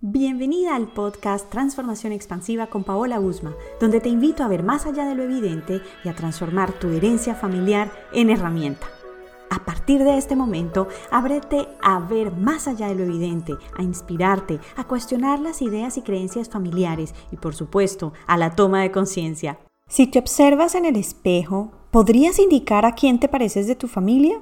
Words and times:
Bienvenida 0.00 0.76
al 0.76 0.86
podcast 0.86 1.50
Transformación 1.50 2.12
Expansiva 2.12 2.68
con 2.68 2.84
Paola 2.84 3.18
Usma, 3.18 3.56
donde 3.80 3.98
te 3.98 4.08
invito 4.08 4.44
a 4.44 4.48
ver 4.48 4.62
más 4.62 4.86
allá 4.86 5.04
de 5.04 5.16
lo 5.16 5.24
evidente 5.24 5.82
y 6.04 6.08
a 6.08 6.14
transformar 6.14 6.70
tu 6.70 6.90
herencia 6.90 7.34
familiar 7.34 7.90
en 8.12 8.30
herramienta. 8.30 8.86
A 9.50 9.64
partir 9.64 10.04
de 10.04 10.16
este 10.16 10.36
momento, 10.36 10.86
ábrete 11.10 11.66
a 11.82 11.98
ver 11.98 12.30
más 12.30 12.68
allá 12.68 12.86
de 12.86 12.94
lo 12.94 13.02
evidente, 13.02 13.56
a 13.76 13.82
inspirarte, 13.82 14.60
a 14.76 14.84
cuestionar 14.84 15.40
las 15.40 15.62
ideas 15.62 15.98
y 15.98 16.02
creencias 16.02 16.48
familiares 16.48 17.12
y, 17.32 17.36
por 17.36 17.56
supuesto, 17.56 18.12
a 18.28 18.36
la 18.36 18.54
toma 18.54 18.82
de 18.82 18.92
conciencia. 18.92 19.58
Si 19.88 20.06
te 20.06 20.20
observas 20.20 20.76
en 20.76 20.84
el 20.84 20.94
espejo, 20.94 21.72
¿podrías 21.90 22.38
indicar 22.38 22.86
a 22.86 22.94
quién 22.94 23.18
te 23.18 23.26
pareces 23.26 23.66
de 23.66 23.74
tu 23.74 23.88
familia? 23.88 24.38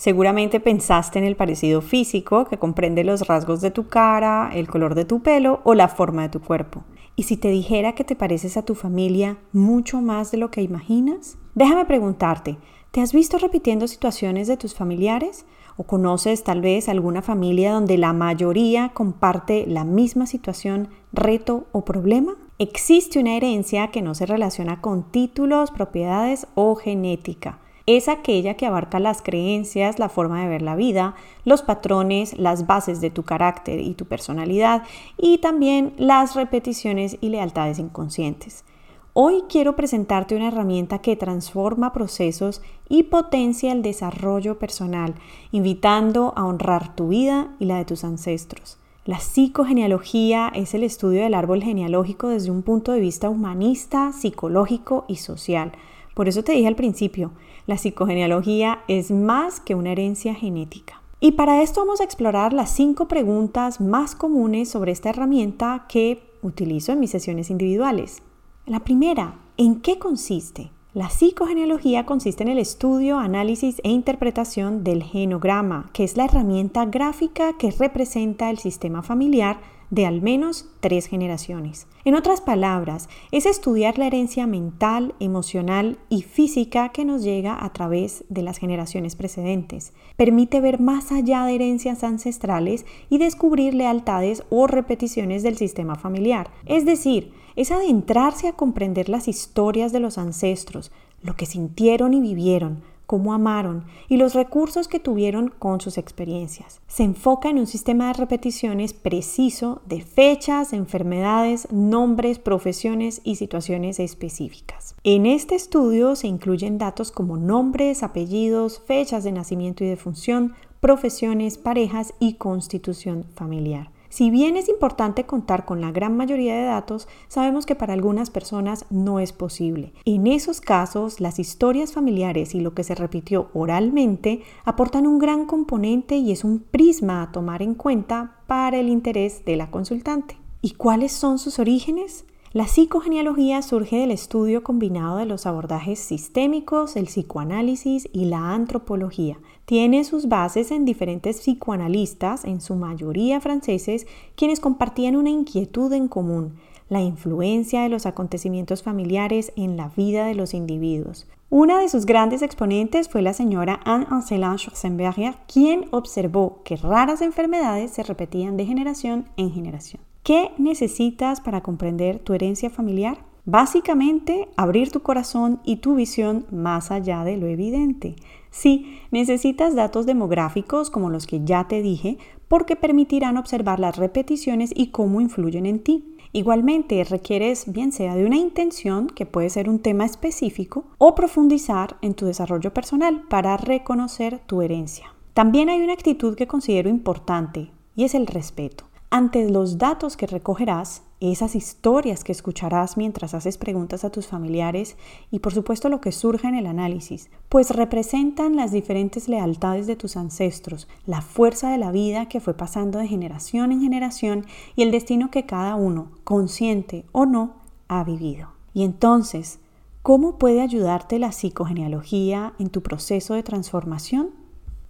Seguramente 0.00 0.60
pensaste 0.60 1.18
en 1.18 1.26
el 1.26 1.36
parecido 1.36 1.82
físico 1.82 2.46
que 2.46 2.56
comprende 2.56 3.04
los 3.04 3.26
rasgos 3.26 3.60
de 3.60 3.70
tu 3.70 3.88
cara, 3.88 4.50
el 4.54 4.66
color 4.66 4.94
de 4.94 5.04
tu 5.04 5.20
pelo 5.20 5.60
o 5.62 5.74
la 5.74 5.88
forma 5.88 6.22
de 6.22 6.30
tu 6.30 6.40
cuerpo. 6.40 6.84
¿Y 7.16 7.24
si 7.24 7.36
te 7.36 7.50
dijera 7.50 7.94
que 7.94 8.02
te 8.02 8.16
pareces 8.16 8.56
a 8.56 8.62
tu 8.62 8.74
familia 8.74 9.36
mucho 9.52 10.00
más 10.00 10.30
de 10.30 10.38
lo 10.38 10.50
que 10.50 10.62
imaginas? 10.62 11.36
Déjame 11.54 11.84
preguntarte, 11.84 12.56
¿te 12.92 13.02
has 13.02 13.12
visto 13.12 13.36
repitiendo 13.36 13.86
situaciones 13.86 14.48
de 14.48 14.56
tus 14.56 14.74
familiares? 14.74 15.44
¿O 15.76 15.82
conoces 15.82 16.44
tal 16.44 16.62
vez 16.62 16.88
alguna 16.88 17.20
familia 17.20 17.72
donde 17.72 17.98
la 17.98 18.14
mayoría 18.14 18.92
comparte 18.94 19.66
la 19.66 19.84
misma 19.84 20.24
situación, 20.24 20.88
reto 21.12 21.66
o 21.72 21.84
problema? 21.84 22.38
Existe 22.58 23.18
una 23.18 23.36
herencia 23.36 23.88
que 23.88 24.00
no 24.00 24.14
se 24.14 24.24
relaciona 24.24 24.80
con 24.80 25.12
títulos, 25.12 25.70
propiedades 25.70 26.46
o 26.54 26.74
genética 26.74 27.58
es 27.96 28.08
aquella 28.08 28.54
que 28.54 28.66
abarca 28.66 29.00
las 29.00 29.22
creencias, 29.22 29.98
la 29.98 30.08
forma 30.08 30.42
de 30.42 30.48
ver 30.48 30.62
la 30.62 30.76
vida, 30.76 31.14
los 31.44 31.62
patrones, 31.62 32.38
las 32.38 32.66
bases 32.66 33.00
de 33.00 33.10
tu 33.10 33.22
carácter 33.22 33.80
y 33.80 33.94
tu 33.94 34.04
personalidad 34.04 34.82
y 35.16 35.38
también 35.38 35.94
las 35.96 36.34
repeticiones 36.34 37.16
y 37.20 37.30
lealtades 37.30 37.78
inconscientes. 37.78 38.64
Hoy 39.12 39.42
quiero 39.48 39.74
presentarte 39.74 40.36
una 40.36 40.48
herramienta 40.48 41.00
que 41.00 41.16
transforma 41.16 41.92
procesos 41.92 42.62
y 42.88 43.04
potencia 43.04 43.72
el 43.72 43.82
desarrollo 43.82 44.58
personal, 44.58 45.14
invitando 45.50 46.32
a 46.36 46.44
honrar 46.44 46.94
tu 46.94 47.08
vida 47.08 47.54
y 47.58 47.64
la 47.64 47.78
de 47.78 47.86
tus 47.86 48.04
ancestros. 48.04 48.78
La 49.04 49.18
psicogenealogía 49.18 50.52
es 50.54 50.74
el 50.74 50.84
estudio 50.84 51.22
del 51.22 51.34
árbol 51.34 51.62
genealógico 51.62 52.28
desde 52.28 52.52
un 52.52 52.62
punto 52.62 52.92
de 52.92 53.00
vista 53.00 53.28
humanista, 53.28 54.12
psicológico 54.12 55.06
y 55.08 55.16
social. 55.16 55.72
Por 56.14 56.28
eso 56.28 56.42
te 56.42 56.52
dije 56.52 56.66
al 56.66 56.76
principio, 56.76 57.32
la 57.66 57.78
psicogenealogía 57.78 58.80
es 58.88 59.10
más 59.10 59.60
que 59.60 59.74
una 59.74 59.92
herencia 59.92 60.34
genética. 60.34 61.00
Y 61.20 61.32
para 61.32 61.62
esto 61.62 61.80
vamos 61.80 62.00
a 62.00 62.04
explorar 62.04 62.52
las 62.52 62.70
cinco 62.70 63.06
preguntas 63.06 63.80
más 63.80 64.14
comunes 64.14 64.70
sobre 64.70 64.92
esta 64.92 65.10
herramienta 65.10 65.84
que 65.88 66.22
utilizo 66.42 66.92
en 66.92 67.00
mis 67.00 67.10
sesiones 67.10 67.50
individuales. 67.50 68.22
La 68.66 68.80
primera, 68.80 69.36
¿en 69.56 69.80
qué 69.80 69.98
consiste? 69.98 70.70
La 70.92 71.08
psicogenealogía 71.08 72.04
consiste 72.04 72.42
en 72.42 72.48
el 72.48 72.58
estudio, 72.58 73.18
análisis 73.18 73.80
e 73.84 73.90
interpretación 73.90 74.82
del 74.82 75.04
genograma, 75.04 75.90
que 75.92 76.04
es 76.04 76.16
la 76.16 76.24
herramienta 76.24 76.84
gráfica 76.86 77.52
que 77.58 77.70
representa 77.70 78.50
el 78.50 78.58
sistema 78.58 79.02
familiar 79.02 79.60
de 79.90 80.06
al 80.06 80.22
menos 80.22 80.66
tres 80.80 81.06
generaciones. 81.06 81.86
En 82.04 82.14
otras 82.14 82.40
palabras, 82.40 83.08
es 83.32 83.44
estudiar 83.44 83.98
la 83.98 84.06
herencia 84.06 84.46
mental, 84.46 85.14
emocional 85.20 85.98
y 86.08 86.22
física 86.22 86.90
que 86.90 87.04
nos 87.04 87.22
llega 87.22 87.64
a 87.64 87.72
través 87.72 88.24
de 88.28 88.42
las 88.42 88.58
generaciones 88.58 89.16
precedentes. 89.16 89.92
Permite 90.16 90.60
ver 90.60 90.80
más 90.80 91.12
allá 91.12 91.44
de 91.44 91.56
herencias 91.56 92.04
ancestrales 92.04 92.86
y 93.10 93.18
descubrir 93.18 93.74
lealtades 93.74 94.44
o 94.48 94.66
repeticiones 94.66 95.42
del 95.42 95.56
sistema 95.56 95.96
familiar. 95.96 96.50
Es 96.66 96.86
decir, 96.86 97.32
es 97.56 97.72
adentrarse 97.72 98.48
a 98.48 98.52
comprender 98.52 99.08
las 99.08 99.28
historias 99.28 99.92
de 99.92 100.00
los 100.00 100.18
ancestros, 100.18 100.92
lo 101.22 101.36
que 101.36 101.46
sintieron 101.46 102.14
y 102.14 102.20
vivieron, 102.20 102.82
cómo 103.10 103.34
amaron 103.34 103.86
y 104.08 104.18
los 104.18 104.34
recursos 104.34 104.86
que 104.86 105.00
tuvieron 105.00 105.48
con 105.48 105.80
sus 105.80 105.98
experiencias. 105.98 106.80
Se 106.86 107.02
enfoca 107.02 107.50
en 107.50 107.58
un 107.58 107.66
sistema 107.66 108.06
de 108.06 108.12
repeticiones 108.12 108.92
preciso 108.92 109.82
de 109.86 110.00
fechas, 110.00 110.72
enfermedades, 110.72 111.66
nombres, 111.72 112.38
profesiones 112.38 113.20
y 113.24 113.34
situaciones 113.34 113.98
específicas. 113.98 114.94
En 115.02 115.26
este 115.26 115.56
estudio 115.56 116.14
se 116.14 116.28
incluyen 116.28 116.78
datos 116.78 117.10
como 117.10 117.36
nombres, 117.36 118.04
apellidos, 118.04 118.80
fechas 118.86 119.24
de 119.24 119.32
nacimiento 119.32 119.82
y 119.82 119.88
defunción, 119.88 120.54
profesiones, 120.78 121.58
parejas 121.58 122.14
y 122.20 122.34
constitución 122.34 123.24
familiar. 123.34 123.90
Si 124.10 124.28
bien 124.28 124.56
es 124.56 124.68
importante 124.68 125.24
contar 125.24 125.64
con 125.64 125.80
la 125.80 125.92
gran 125.92 126.16
mayoría 126.16 126.56
de 126.56 126.64
datos, 126.64 127.06
sabemos 127.28 127.64
que 127.64 127.76
para 127.76 127.92
algunas 127.92 128.28
personas 128.28 128.84
no 128.90 129.20
es 129.20 129.32
posible. 129.32 129.92
En 130.04 130.26
esos 130.26 130.60
casos, 130.60 131.20
las 131.20 131.38
historias 131.38 131.92
familiares 131.92 132.56
y 132.56 132.60
lo 132.60 132.74
que 132.74 132.82
se 132.82 132.96
repitió 132.96 133.50
oralmente 133.54 134.42
aportan 134.64 135.06
un 135.06 135.20
gran 135.20 135.46
componente 135.46 136.16
y 136.16 136.32
es 136.32 136.42
un 136.42 136.58
prisma 136.58 137.22
a 137.22 137.30
tomar 137.30 137.62
en 137.62 137.74
cuenta 137.74 138.42
para 138.48 138.78
el 138.78 138.88
interés 138.88 139.44
de 139.44 139.56
la 139.56 139.70
consultante. 139.70 140.36
¿Y 140.60 140.72
cuáles 140.72 141.12
son 141.12 141.38
sus 141.38 141.60
orígenes? 141.60 142.24
La 142.52 142.66
psicogenealogía 142.66 143.62
surge 143.62 143.98
del 143.98 144.10
estudio 144.10 144.64
combinado 144.64 145.18
de 145.18 145.24
los 145.24 145.46
abordajes 145.46 146.00
sistémicos, 146.00 146.96
el 146.96 147.04
psicoanálisis 147.04 148.08
y 148.12 148.24
la 148.24 148.52
antropología. 148.52 149.38
Tiene 149.66 150.02
sus 150.02 150.26
bases 150.26 150.72
en 150.72 150.84
diferentes 150.84 151.42
psicoanalistas, 151.42 152.44
en 152.44 152.60
su 152.60 152.74
mayoría 152.74 153.40
franceses, 153.40 154.08
quienes 154.34 154.58
compartían 154.58 155.14
una 155.14 155.30
inquietud 155.30 155.92
en 155.92 156.08
común, 156.08 156.56
la 156.88 157.00
influencia 157.00 157.82
de 157.82 157.88
los 157.88 158.04
acontecimientos 158.04 158.82
familiares 158.82 159.52
en 159.54 159.76
la 159.76 159.90
vida 159.90 160.26
de 160.26 160.34
los 160.34 160.52
individuos. 160.52 161.28
Una 161.50 161.78
de 161.78 161.88
sus 161.88 162.04
grandes 162.04 162.42
exponentes 162.42 163.08
fue 163.08 163.22
la 163.22 163.32
señora 163.32 163.78
Anne 163.84 164.08
Ancelin 164.10 164.58
Schwarzenberger, 164.58 165.36
quien 165.46 165.86
observó 165.92 166.62
que 166.64 166.74
raras 166.74 167.22
enfermedades 167.22 167.92
se 167.92 168.02
repetían 168.02 168.56
de 168.56 168.66
generación 168.66 169.26
en 169.36 169.52
generación. 169.52 170.09
¿Qué 170.22 170.50
necesitas 170.58 171.40
para 171.40 171.62
comprender 171.62 172.18
tu 172.18 172.34
herencia 172.34 172.68
familiar? 172.68 173.24
Básicamente, 173.46 174.48
abrir 174.56 174.90
tu 174.90 175.00
corazón 175.00 175.60
y 175.64 175.76
tu 175.76 175.94
visión 175.94 176.44
más 176.50 176.90
allá 176.90 177.24
de 177.24 177.38
lo 177.38 177.46
evidente. 177.46 178.16
Sí, 178.50 178.98
necesitas 179.10 179.74
datos 179.74 180.04
demográficos 180.04 180.90
como 180.90 181.08
los 181.08 181.26
que 181.26 181.42
ya 181.42 181.68
te 181.68 181.80
dije, 181.80 182.18
porque 182.48 182.76
permitirán 182.76 183.38
observar 183.38 183.80
las 183.80 183.96
repeticiones 183.96 184.72
y 184.74 184.88
cómo 184.88 185.22
influyen 185.22 185.64
en 185.64 185.82
ti. 185.82 186.16
Igualmente, 186.32 187.02
requieres 187.04 187.72
bien 187.72 187.90
sea 187.90 188.14
de 188.14 188.26
una 188.26 188.36
intención, 188.36 189.06
que 189.06 189.24
puede 189.24 189.48
ser 189.48 189.70
un 189.70 189.78
tema 189.78 190.04
específico, 190.04 190.84
o 190.98 191.14
profundizar 191.14 191.96
en 192.02 192.12
tu 192.12 192.26
desarrollo 192.26 192.74
personal 192.74 193.22
para 193.28 193.56
reconocer 193.56 194.38
tu 194.46 194.60
herencia. 194.60 195.14
También 195.32 195.70
hay 195.70 195.80
una 195.80 195.94
actitud 195.94 196.36
que 196.36 196.46
considero 196.46 196.90
importante 196.90 197.70
y 197.96 198.04
es 198.04 198.14
el 198.14 198.26
respeto. 198.26 198.89
Ante 199.12 199.50
los 199.50 199.78
datos 199.78 200.16
que 200.16 200.28
recogerás, 200.28 201.02
esas 201.18 201.56
historias 201.56 202.22
que 202.22 202.30
escucharás 202.30 202.96
mientras 202.96 203.34
haces 203.34 203.58
preguntas 203.58 204.04
a 204.04 204.10
tus 204.10 204.28
familiares 204.28 204.96
y 205.32 205.40
por 205.40 205.52
supuesto 205.52 205.88
lo 205.88 206.00
que 206.00 206.12
surja 206.12 206.48
en 206.48 206.54
el 206.54 206.66
análisis, 206.66 207.28
pues 207.48 207.70
representan 207.70 208.54
las 208.54 208.70
diferentes 208.70 209.28
lealtades 209.28 209.88
de 209.88 209.96
tus 209.96 210.16
ancestros, 210.16 210.86
la 211.06 211.22
fuerza 211.22 211.72
de 211.72 211.78
la 211.78 211.90
vida 211.90 212.26
que 212.26 212.38
fue 212.38 212.54
pasando 212.54 213.00
de 213.00 213.08
generación 213.08 213.72
en 213.72 213.80
generación 213.80 214.46
y 214.76 214.84
el 214.84 214.92
destino 214.92 215.28
que 215.32 215.44
cada 215.44 215.74
uno, 215.74 216.12
consciente 216.22 217.04
o 217.10 217.26
no, 217.26 217.56
ha 217.88 218.04
vivido. 218.04 218.50
Y 218.74 218.84
entonces, 218.84 219.58
¿cómo 220.02 220.38
puede 220.38 220.62
ayudarte 220.62 221.18
la 221.18 221.32
psicogenealogía 221.32 222.54
en 222.60 222.70
tu 222.70 222.80
proceso 222.80 223.34
de 223.34 223.42
transformación? 223.42 224.39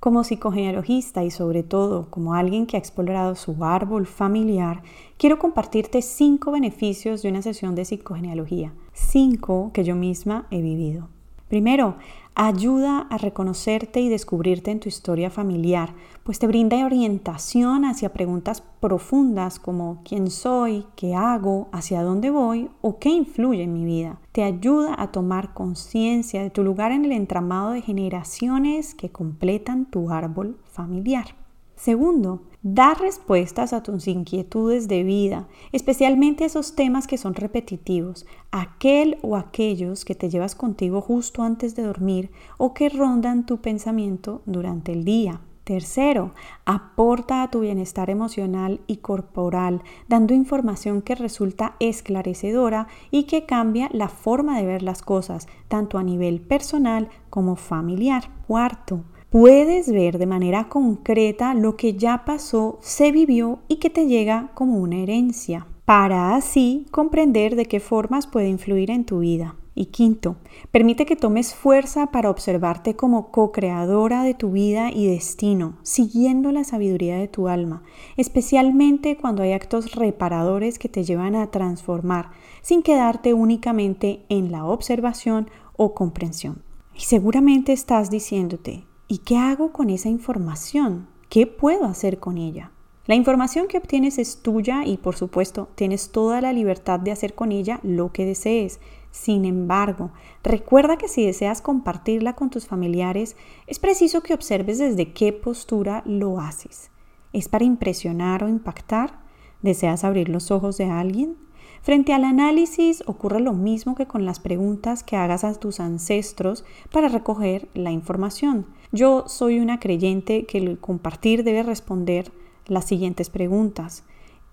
Como 0.01 0.25
psicogenealogista 0.25 1.25
y 1.25 1.31
sobre 1.31 1.63
todo 1.63 2.09
como 2.09 2.33
alguien 2.33 2.65
que 2.65 2.79
ha 2.79 2.81
explorado 2.81 3.35
su 3.35 3.63
árbol 3.63 4.07
familiar, 4.07 4.83
quiero 5.19 5.39
compartirte 5.39 6.01
cinco 6.01 6.53
beneficios 6.53 7.21
de 7.21 7.29
una 7.29 7.43
sesión 7.43 7.75
de 7.75 7.85
psicogenealogía, 7.85 8.73
cinco 8.95 9.71
que 9.75 9.85
yo 9.85 9.95
misma 9.97 10.47
he 10.51 10.63
vivido. 10.63 11.11
Primero, 11.51 11.97
ayuda 12.37 13.09
a 13.11 13.19
reconocerte 13.19 14.01
y 14.01 14.09
descubrirte 14.09 14.71
en 14.71 14.79
tu 14.79 14.89
historia 14.89 15.31
familiar, 15.31 15.95
pues 16.23 16.39
te 16.39 16.47
brinda 16.47 16.87
orientación 16.87 17.85
hacia 17.85 18.13
preguntas 18.13 18.63
profundas 18.79 19.59
como 19.59 20.01
quién 20.05 20.31
soy, 20.31 20.87
qué 20.95 21.17
hago, 21.17 21.67
hacia 21.73 22.05
dónde 22.05 22.31
voy 22.31 22.71
o 22.83 23.01
qué 23.01 23.09
influye 23.09 23.65
en 23.65 23.75
mi 23.75 23.85
vida. 23.85 24.21
Te 24.31 24.45
ayuda 24.45 24.95
a 24.97 25.11
tomar 25.11 25.53
conciencia 25.53 26.41
de 26.41 26.51
tu 26.51 26.63
lugar 26.63 26.93
en 26.93 27.05
el 27.05 27.11
entramado 27.11 27.73
de 27.73 27.83
generaciones 27.83 28.95
que 28.95 29.11
completan 29.11 29.87
tu 29.87 30.13
árbol 30.13 30.57
familiar. 30.71 31.35
Segundo, 31.75 32.43
da 32.63 32.95
respuestas 32.95 33.73
a 33.73 33.83
tus 33.83 34.07
inquietudes 34.07 34.87
de 34.87 35.03
vida, 35.03 35.49
especialmente 35.73 36.45
esos 36.45 36.75
temas 36.75 37.07
que 37.07 37.19
son 37.19 37.35
repetitivos, 37.35 38.27
aquel 38.51 39.19
o 39.23 39.37
aquellos 39.37 40.05
que 40.05 40.15
te 40.15 40.29
llevas 40.29 40.55
contigo 40.55 41.01
justo 41.01 41.43
antes 41.43 41.75
de 41.75 41.85
dormir 41.85 42.31
o 42.59 42.75
que 42.75 42.89
rondan 42.89 43.47
tu 43.47 43.59
pensamiento 43.59 44.43
durante 44.45 44.93
el 44.93 45.05
día. 45.05 45.41
Tercero, 45.65 46.33
aporta 46.65 47.43
a 47.43 47.51
tu 47.51 47.61
bienestar 47.61 48.11
emocional 48.11 48.81
y 48.87 48.97
corporal, 48.97 49.83
dando 50.09 50.35
información 50.35 51.01
que 51.01 51.15
resulta 51.15 51.77
esclarecedora 51.79 52.89
y 53.11 53.25
que 53.25 53.47
cambia 53.47 53.89
la 53.93 54.09
forma 54.09 54.59
de 54.59 54.67
ver 54.67 54.83
las 54.83 55.01
cosas, 55.03 55.47
tanto 55.69 55.97
a 55.99 56.03
nivel 56.03 56.41
personal 56.41 57.09
como 57.29 57.55
familiar. 57.57 58.31
Cuarto, 58.49 59.05
puedes 59.31 59.91
ver 59.91 60.19
de 60.19 60.27
manera 60.27 60.69
concreta 60.69 61.55
lo 61.55 61.77
que 61.77 61.95
ya 61.95 62.25
pasó, 62.25 62.79
se 62.83 63.13
vivió 63.13 63.61
y 63.69 63.77
que 63.77 63.89
te 63.89 64.07
llega 64.07 64.51
como 64.55 64.79
una 64.79 64.97
herencia, 64.97 65.69
para 65.85 66.35
así 66.35 66.87
comprender 66.91 67.55
de 67.55 67.67
qué 67.67 67.79
formas 67.79 68.27
puede 68.27 68.49
influir 68.49 68.91
en 68.91 69.05
tu 69.05 69.21
vida. 69.21 69.55
Y 69.73 69.87
quinto, 69.87 70.37
permite 70.73 71.07
que 71.07 71.15
tomes 71.15 71.55
fuerza 71.55 72.09
para 72.09 72.29
observarte 72.29 72.97
como 72.97 73.31
co-creadora 73.31 74.25
de 74.25 74.35
tu 74.35 74.51
vida 74.51 74.91
y 74.93 75.07
destino, 75.07 75.79
siguiendo 75.83 76.51
la 76.51 76.65
sabiduría 76.65 77.17
de 77.17 77.29
tu 77.29 77.47
alma, 77.47 77.85
especialmente 78.17 79.17
cuando 79.17 79.45
hay 79.45 79.53
actos 79.53 79.93
reparadores 79.93 80.79
que 80.79 80.89
te 80.89 81.05
llevan 81.05 81.37
a 81.37 81.53
transformar, 81.53 82.31
sin 82.63 82.83
quedarte 82.83 83.33
únicamente 83.33 84.25
en 84.29 84.51
la 84.51 84.65
observación 84.65 85.49
o 85.77 85.95
comprensión. 85.95 86.63
Y 86.95 87.03
seguramente 87.03 87.73
estás 87.73 88.11
diciéndote, 88.11 88.85
¿y 89.11 89.19
qué 89.19 89.37
hago 89.37 89.73
con 89.73 89.91
esa 89.91 90.09
información? 90.09 91.09
¿Qué 91.29 91.47
puedo 91.47 91.85
hacer 91.85 92.19
con 92.19 92.39
ella? 92.39 92.71
La 93.07 93.17
información 93.17 93.67
que 93.67 93.77
obtienes 93.77 94.19
es 94.19 94.41
tuya 94.41 94.85
y 94.87 94.97
por 94.97 95.17
supuesto 95.17 95.69
tienes 95.75 96.13
toda 96.13 96.41
la 96.41 96.53
libertad 96.53 97.01
de 97.01 97.11
hacer 97.11 97.35
con 97.35 97.51
ella 97.53 97.81
lo 97.83 98.13
que 98.13 98.25
desees 98.25 98.81
sin 99.11 99.45
embargo, 99.45 100.13
recuerda 100.43 100.97
que 100.97 101.09
si 101.09 101.27
deseas 101.27 101.63
compartirla 101.63 102.35
con 102.35 102.51
tus 102.51 102.67
familiares, 102.67 103.37
es 103.67 103.79
preciso 103.79 104.23
que 104.23 104.35
observes 104.35 104.79
desde 104.79 105.13
qué 105.13 105.33
postura 105.33 106.03
lo 106.07 106.39
haces. 106.39 106.91
¿Es 107.33 107.49
para 107.49 107.65
impresionar 107.65 108.45
o 108.45 108.49
impactar? 108.49 109.19
¿Deseas 109.63 110.05
abrir 110.05 110.29
los 110.29 110.51
ojos 110.51 110.79
de 110.79 110.85
alguien? 110.85 111.37
Frente 111.83 112.13
al 112.13 112.25
análisis 112.25 113.03
ocurre 113.07 113.41
lo 113.41 113.53
mismo 113.53 113.95
que 113.95 114.07
con 114.07 114.25
las 114.25 114.39
preguntas 114.39 115.03
que 115.03 115.17
hagas 115.17 115.45
a 115.45 115.55
tus 115.55 115.81
ancestros 115.81 116.65
para 116.93 117.09
recoger 117.09 117.69
la 117.75 117.91
información. 117.91 118.67
Yo 118.93 119.25
soy 119.29 119.61
una 119.61 119.79
creyente 119.79 120.47
que 120.47 120.59
el 120.59 120.79
compartir 120.79 121.45
debe 121.45 121.63
responder 121.63 122.33
las 122.67 122.87
siguientes 122.87 123.31
preguntas. 123.31 124.05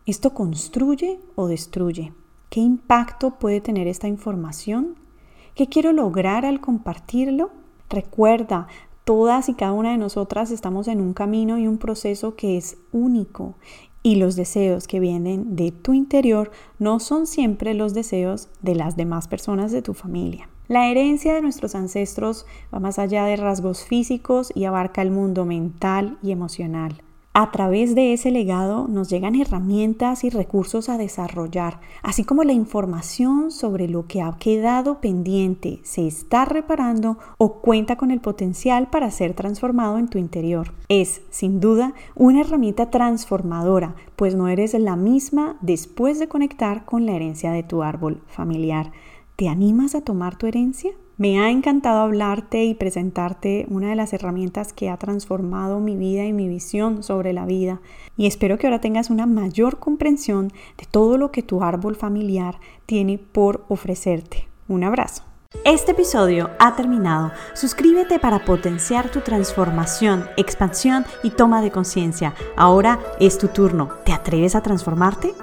¿Esto 0.06 0.34
construye 0.34 1.20
o 1.36 1.48
destruye? 1.48 2.14
¿Qué 2.50 2.60
impacto 2.60 3.32
puede 3.40 3.62
tener 3.62 3.88
esta 3.88 4.08
información? 4.08 4.96
¿Qué 5.56 5.68
quiero 5.68 5.92
lograr 5.92 6.46
al 6.46 6.62
compartirlo? 6.62 7.50
Recuerda, 7.90 8.68
todas 9.06 9.50
y 9.50 9.56
cada 9.56 9.72
una 9.72 9.92
de 9.92 9.98
nosotras 9.98 10.52
estamos 10.52 10.88
en 10.88 11.02
un 11.02 11.14
camino 11.14 11.58
y 11.58 11.68
un 11.68 11.80
proceso 11.80 12.36
que 12.36 12.58
es 12.58 12.78
único 12.92 13.56
y 14.04 14.18
los 14.18 14.36
deseos 14.36 14.88
que 14.88 15.00
vienen 15.00 15.56
de 15.56 15.72
tu 15.72 15.94
interior 15.94 16.52
no 16.78 17.00
son 17.00 17.26
siempre 17.26 17.74
los 17.74 17.94
deseos 17.94 18.50
de 18.62 18.76
las 18.76 18.96
demás 18.96 19.28
personas 19.28 19.72
de 19.72 19.82
tu 19.82 19.94
familia. 19.94 20.48
La 20.68 20.90
herencia 20.90 21.34
de 21.34 21.42
nuestros 21.42 21.76
ancestros 21.76 22.46
va 22.74 22.80
más 22.80 23.00
allá 23.00 23.24
de 23.24 23.38
rasgos 23.38 23.86
físicos 23.86 24.52
y 24.54 24.66
abarca 24.66 25.02
el 25.02 25.12
mundo 25.12 25.46
mental 25.46 26.18
y 26.22 26.32
emocional. 26.32 27.02
A 27.40 27.52
través 27.52 27.94
de 27.94 28.14
ese 28.14 28.32
legado 28.32 28.88
nos 28.88 29.10
llegan 29.10 29.36
herramientas 29.36 30.24
y 30.24 30.32
recursos 30.32 30.90
a 30.90 30.98
desarrollar, 30.98 31.80
así 32.02 32.24
como 32.24 32.44
la 32.44 32.52
información 32.52 33.52
sobre 33.52 33.88
lo 33.88 34.08
que 34.08 34.24
ha 34.24 34.36
quedado 34.40 35.00
pendiente, 35.00 35.80
se 35.84 36.08
está 36.08 36.46
reparando 36.46 37.20
o 37.38 37.62
cuenta 37.62 37.96
con 37.96 38.10
el 38.10 38.22
potencial 38.22 38.90
para 38.90 39.12
ser 39.12 39.36
transformado 39.36 40.00
en 40.00 40.08
tu 40.08 40.18
interior. 40.18 40.74
Es, 40.90 41.22
sin 41.30 41.60
duda, 41.60 41.94
una 42.16 42.42
herramienta 42.42 42.90
transformadora, 42.90 43.96
pues 44.16 44.34
no 44.34 44.48
eres 44.48 44.74
la 44.74 44.96
misma 44.96 45.58
después 45.62 46.18
de 46.18 46.28
conectar 46.28 46.86
con 46.86 47.06
la 47.06 47.14
herencia 47.14 47.52
de 47.52 47.62
tu 47.62 47.84
árbol 47.84 48.24
familiar. 48.26 48.92
¿Te 49.38 49.50
animas 49.50 49.94
a 49.94 50.02
tomar 50.02 50.36
tu 50.36 50.48
herencia? 50.48 50.94
Me 51.18 51.40
ha 51.40 51.52
encantado 51.52 52.00
hablarte 52.00 52.64
y 52.64 52.74
presentarte 52.74 53.68
una 53.70 53.92
de 53.92 53.96
las 53.96 54.12
herramientas 54.12 54.74
que 54.74 54.90
ha 54.90 54.98
transformado 54.98 55.80
mi 55.80 55.96
vida 55.96 56.26
y 56.26 56.34
mi 56.34 56.48
visión 56.48 57.04
sobre 57.04 57.34
la 57.34 57.46
vida 57.46 57.80
y 58.18 58.26
espero 58.26 58.58
que 58.58 58.66
ahora 58.66 58.82
tengas 58.82 59.12
una 59.12 59.28
mayor 59.28 59.78
comprensión 59.78 60.48
de 60.80 60.88
todo 60.90 61.20
lo 61.20 61.32
que 61.32 61.44
tu 61.44 61.62
árbol 61.62 61.96
familiar 61.96 62.60
tiene 62.88 63.20
por 63.20 63.64
ofrecerte. 63.70 64.48
Un 64.68 64.84
abrazo. 64.84 65.22
Este 65.64 65.92
episodio 65.92 66.50
ha 66.58 66.76
terminado. 66.76 67.32
Suscríbete 67.54 68.18
para 68.18 68.44
potenciar 68.44 69.12
tu 69.12 69.22
transformación, 69.22 70.26
expansión 70.36 71.06
y 71.22 71.30
toma 71.30 71.62
de 71.62 71.70
conciencia. 71.70 72.34
Ahora 72.56 73.00
es 73.20 73.38
tu 73.38 73.50
turno. 73.50 73.90
¿Te 74.04 74.14
atreves 74.14 74.56
a 74.56 74.62
transformarte? 74.62 75.36